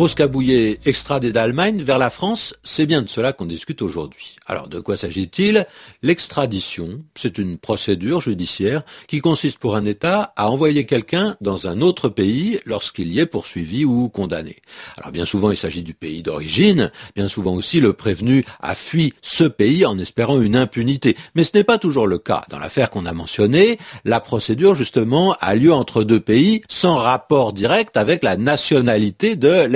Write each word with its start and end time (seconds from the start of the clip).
Rose 0.00 0.14
Cabouillet, 0.14 0.78
extradé 0.86 1.30
d'Allemagne 1.30 1.82
vers 1.82 1.98
la 1.98 2.08
France, 2.08 2.54
c'est 2.64 2.86
bien 2.86 3.02
de 3.02 3.08
cela 3.10 3.34
qu'on 3.34 3.44
discute 3.44 3.82
aujourd'hui. 3.82 4.36
Alors 4.46 4.66
de 4.66 4.80
quoi 4.80 4.96
s'agit-il? 4.96 5.66
L'extradition, 6.02 7.00
c'est 7.14 7.36
une 7.36 7.58
procédure 7.58 8.22
judiciaire 8.22 8.82
qui 9.08 9.20
consiste 9.20 9.58
pour 9.58 9.76
un 9.76 9.84
État 9.84 10.32
à 10.36 10.50
envoyer 10.50 10.86
quelqu'un 10.86 11.36
dans 11.42 11.66
un 11.66 11.82
autre 11.82 12.08
pays 12.08 12.60
lorsqu'il 12.64 13.12
y 13.12 13.20
est 13.20 13.26
poursuivi 13.26 13.84
ou 13.84 14.08
condamné. 14.08 14.56
Alors 14.96 15.12
bien 15.12 15.26
souvent 15.26 15.50
il 15.50 15.58
s'agit 15.58 15.82
du 15.82 15.92
pays 15.92 16.22
d'origine, 16.22 16.90
bien 17.14 17.28
souvent 17.28 17.52
aussi 17.52 17.78
le 17.78 17.92
prévenu 17.92 18.46
a 18.60 18.74
fui 18.74 19.12
ce 19.20 19.44
pays 19.44 19.84
en 19.84 19.98
espérant 19.98 20.40
une 20.40 20.56
impunité. 20.56 21.14
Mais 21.34 21.44
ce 21.44 21.50
n'est 21.52 21.62
pas 21.62 21.76
toujours 21.76 22.06
le 22.06 22.16
cas. 22.16 22.46
Dans 22.48 22.58
l'affaire 22.58 22.88
qu'on 22.88 23.04
a 23.04 23.12
mentionnée, 23.12 23.78
la 24.06 24.20
procédure 24.20 24.74
justement 24.74 25.36
a 25.40 25.54
lieu 25.54 25.74
entre 25.74 26.04
deux 26.04 26.20
pays 26.20 26.62
sans 26.70 26.94
rapport 26.94 27.52
direct 27.52 27.98
avec 27.98 28.24
la 28.24 28.38
nationalité 28.38 29.36
de 29.36 29.66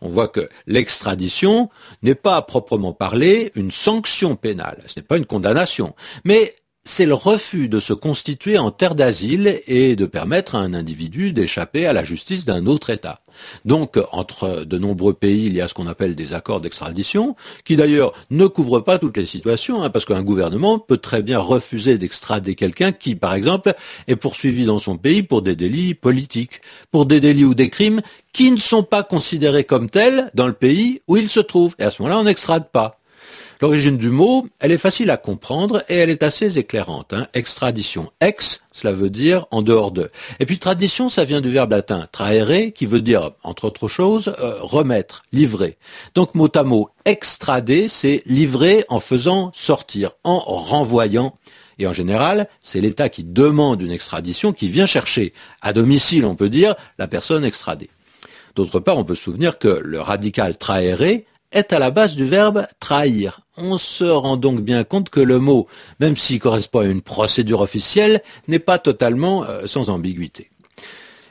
On 0.00 0.08
voit 0.08 0.28
que 0.28 0.48
l'extradition 0.66 1.70
n'est 2.02 2.14
pas 2.14 2.36
à 2.36 2.42
proprement 2.42 2.92
parler 2.92 3.50
une 3.54 3.70
sanction 3.70 4.36
pénale, 4.36 4.82
ce 4.86 5.00
n'est 5.00 5.06
pas 5.06 5.16
une 5.16 5.26
condamnation, 5.26 5.94
mais 6.24 6.54
c'est 6.88 7.04
le 7.04 7.12
refus 7.12 7.68
de 7.68 7.80
se 7.80 7.92
constituer 7.92 8.56
en 8.56 8.70
terre 8.70 8.94
d'asile 8.94 9.60
et 9.66 9.94
de 9.94 10.06
permettre 10.06 10.54
à 10.54 10.60
un 10.60 10.72
individu 10.72 11.34
d'échapper 11.34 11.84
à 11.84 11.92
la 11.92 12.02
justice 12.02 12.46
d'un 12.46 12.64
autre 12.64 12.88
État. 12.88 13.20
Donc, 13.66 13.98
entre 14.10 14.64
de 14.64 14.78
nombreux 14.78 15.12
pays, 15.12 15.44
il 15.44 15.54
y 15.54 15.60
a 15.60 15.68
ce 15.68 15.74
qu'on 15.74 15.86
appelle 15.86 16.14
des 16.14 16.32
accords 16.32 16.62
d'extradition, 16.62 17.36
qui 17.66 17.76
d'ailleurs 17.76 18.14
ne 18.30 18.46
couvrent 18.46 18.80
pas 18.80 18.98
toutes 18.98 19.18
les 19.18 19.26
situations, 19.26 19.82
hein, 19.82 19.90
parce 19.90 20.06
qu'un 20.06 20.22
gouvernement 20.22 20.78
peut 20.78 20.96
très 20.96 21.22
bien 21.22 21.38
refuser 21.38 21.98
d'extrader 21.98 22.54
quelqu'un 22.54 22.92
qui, 22.92 23.14
par 23.14 23.34
exemple, 23.34 23.74
est 24.06 24.16
poursuivi 24.16 24.64
dans 24.64 24.78
son 24.78 24.96
pays 24.96 25.22
pour 25.22 25.42
des 25.42 25.56
délits 25.56 25.92
politiques, 25.92 26.62
pour 26.90 27.04
des 27.04 27.20
délits 27.20 27.44
ou 27.44 27.54
des 27.54 27.68
crimes 27.68 28.00
qui 28.32 28.50
ne 28.50 28.56
sont 28.56 28.82
pas 28.82 29.02
considérés 29.02 29.64
comme 29.64 29.90
tels 29.90 30.30
dans 30.32 30.46
le 30.46 30.54
pays 30.54 31.02
où 31.06 31.18
il 31.18 31.28
se 31.28 31.40
trouve. 31.40 31.74
Et 31.78 31.84
à 31.84 31.90
ce 31.90 32.00
moment-là, 32.00 32.20
on 32.20 32.24
n'extrade 32.24 32.70
pas. 32.70 32.98
L'origine 33.60 33.98
du 33.98 34.10
mot, 34.10 34.46
elle 34.60 34.70
est 34.70 34.78
facile 34.78 35.10
à 35.10 35.16
comprendre 35.16 35.82
et 35.88 35.96
elle 35.96 36.10
est 36.10 36.22
assez 36.22 36.58
éclairante. 36.58 37.12
Hein. 37.12 37.26
Extradition. 37.34 38.12
Ex, 38.20 38.60
cela 38.70 38.92
veut 38.92 39.10
dire 39.10 39.46
en 39.50 39.62
dehors 39.62 39.90
de. 39.90 40.10
Et 40.38 40.46
puis 40.46 40.60
tradition, 40.60 41.08
ça 41.08 41.24
vient 41.24 41.40
du 41.40 41.50
verbe 41.50 41.72
latin 41.72 42.06
traere, 42.12 42.72
qui 42.72 42.86
veut 42.86 43.00
dire, 43.00 43.32
entre 43.42 43.64
autres 43.64 43.88
choses, 43.88 44.32
euh, 44.38 44.58
remettre, 44.60 45.24
livrer. 45.32 45.76
Donc 46.14 46.36
mot 46.36 46.48
à 46.54 46.62
mot, 46.62 46.90
extrader, 47.04 47.88
c'est 47.88 48.22
livrer 48.26 48.84
en 48.88 49.00
faisant 49.00 49.50
sortir, 49.54 50.12
en 50.22 50.38
renvoyant. 50.38 51.36
Et 51.80 51.86
en 51.88 51.92
général, 51.92 52.48
c'est 52.60 52.80
l'État 52.80 53.08
qui 53.08 53.24
demande 53.24 53.82
une 53.82 53.90
extradition, 53.90 54.52
qui 54.52 54.68
vient 54.68 54.86
chercher 54.86 55.32
à 55.62 55.72
domicile, 55.72 56.24
on 56.24 56.36
peut 56.36 56.48
dire, 56.48 56.76
la 56.98 57.08
personne 57.08 57.44
extradée. 57.44 57.90
D'autre 58.54 58.80
part, 58.80 58.98
on 58.98 59.04
peut 59.04 59.14
se 59.14 59.22
souvenir 59.22 59.58
que 59.58 59.68
le 59.68 60.00
radical 60.00 60.56
traere 60.56 61.22
est 61.52 61.72
à 61.72 61.78
la 61.78 61.90
base 61.90 62.14
du 62.14 62.24
verbe 62.24 62.66
trahir. 62.80 63.40
On 63.56 63.78
se 63.78 64.04
rend 64.04 64.36
donc 64.36 64.60
bien 64.60 64.84
compte 64.84 65.10
que 65.10 65.20
le 65.20 65.38
mot, 65.38 65.66
même 66.00 66.16
s'il 66.16 66.38
correspond 66.38 66.80
à 66.80 66.86
une 66.86 67.02
procédure 67.02 67.60
officielle, 67.60 68.22
n'est 68.46 68.58
pas 68.58 68.78
totalement 68.78 69.44
euh, 69.44 69.66
sans 69.66 69.90
ambiguïté. 69.90 70.50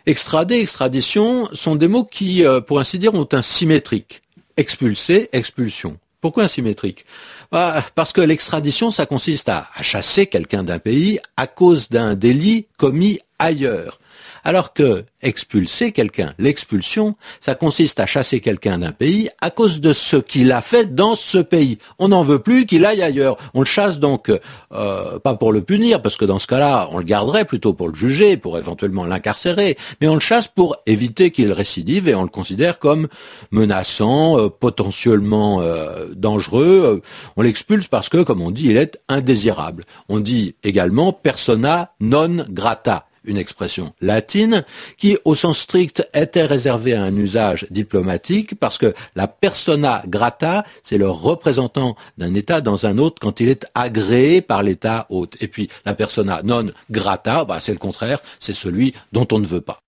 Extrader, 0.06 0.60
extradition 0.60 1.50
sont 1.54 1.76
des 1.76 1.88
mots 1.88 2.06
qui, 2.06 2.46
euh, 2.46 2.62
pour 2.62 2.80
ainsi 2.80 2.98
dire, 2.98 3.14
ont 3.14 3.28
un 3.32 3.42
symétrique. 3.42 4.22
Expulser, 4.56 5.30
expulsion. 5.34 5.98
Pourquoi 6.22 6.44
un 6.44 6.48
symétrique? 6.48 7.06
Bah, 7.52 7.84
Parce 7.94 8.12
que 8.12 8.22
l'extradition, 8.22 8.90
ça 8.90 9.06
consiste 9.06 9.50
à 9.50 9.68
chasser 9.82 10.26
quelqu'un 10.26 10.64
d'un 10.64 10.80
pays 10.80 11.20
à 11.36 11.46
cause 11.46 11.90
d'un 11.90 12.16
délit 12.16 12.68
commis 12.78 13.20
ailleurs. 13.38 14.00
Alors 14.48 14.72
que 14.72 15.04
expulser 15.22 15.92
quelqu'un, 15.92 16.34
l'expulsion, 16.40 17.18
ça 17.42 17.54
consiste 17.54 18.00
à 18.00 18.06
chasser 18.06 18.40
quelqu'un 18.40 18.78
d'un 18.78 18.94
pays 18.94 19.30
à 19.42 19.50
cause 19.50 19.82
de 19.82 19.92
ce 19.92 20.16
qu'il 20.16 20.54
a 20.54 20.62
fait 20.62 20.96
dans 20.96 21.16
ce 21.16 21.40
pays. 21.40 21.80
On 22.00 22.08
n'en 22.08 22.24
veut 22.24 22.40
plus 22.40 22.66
qu'il 22.66 22.86
aille 22.86 23.02
ailleurs. 23.02 23.36
On 23.54 23.60
le 23.60 23.66
chasse 23.66 24.00
donc 24.00 24.32
euh, 24.72 25.20
pas 25.20 25.36
pour 25.36 25.52
le 25.52 25.60
punir, 25.60 26.02
parce 26.02 26.16
que 26.16 26.24
dans 26.24 26.40
ce 26.40 26.48
cas-là, 26.48 26.88
on 26.94 27.00
le 27.00 27.04
garderait 27.04 27.44
plutôt 27.44 27.74
pour 27.74 27.90
le 27.90 27.94
juger, 27.94 28.38
pour 28.38 28.58
éventuellement 28.58 29.04
l'incarcérer, 29.04 29.78
mais 30.00 30.08
on 30.08 30.14
le 30.14 30.22
chasse 30.22 30.48
pour 30.48 30.78
éviter 30.86 31.32
qu'il 31.32 31.52
récidive 31.52 32.08
et 32.08 32.16
on 32.16 32.24
le 32.24 32.30
considère 32.30 32.80
comme 32.80 33.10
menaçant, 33.52 34.40
euh, 34.40 34.48
potentiellement 34.48 35.60
euh, 35.60 36.08
dangereux. 36.16 37.02
On 37.36 37.42
l'expulse 37.42 37.90
parce 37.90 38.08
que, 38.08 38.24
comme 38.24 38.42
on 38.42 38.52
dit, 38.52 38.68
il 38.68 38.78
est 38.78 38.98
indésirable. 39.10 39.84
On 40.08 40.22
dit 40.22 40.56
également 40.64 41.12
persona 41.12 41.92
non 42.00 42.46
grata 42.50 43.07
une 43.28 43.38
expression 43.38 43.94
latine 44.02 44.66
qui, 44.98 45.18
au 45.26 45.36
sens 45.36 45.60
strict, 45.60 46.08
était 46.14 46.46
réservée 46.46 46.94
à 46.94 47.04
un 47.04 47.16
usage 47.16 47.68
diplomatique 47.70 48.56
parce 48.60 48.78
que 48.78 48.94
la 49.16 49.28
persona 49.28 50.02
grata, 50.08 50.64
c'est 50.84 50.98
le 50.98 51.10
représentant 51.10 51.96
d'un 52.18 52.34
État 52.34 52.62
dans 52.62 52.86
un 52.86 52.98
autre 52.98 53.18
quand 53.22 53.40
il 53.40 53.50
est 53.50 53.68
agréé 53.76 54.42
par 54.42 54.64
l'État 54.64 55.06
hôte. 55.10 55.36
Et 55.42 55.48
puis 55.48 55.70
la 55.86 55.94
persona 55.94 56.42
non 56.44 56.72
grata, 56.90 57.46
bah, 57.46 57.60
c'est 57.62 57.74
le 57.74 57.80
contraire, 57.80 58.20
c'est 58.40 58.56
celui 58.56 58.94
dont 59.12 59.28
on 59.32 59.40
ne 59.40 59.46
veut 59.46 59.62
pas. 59.62 59.80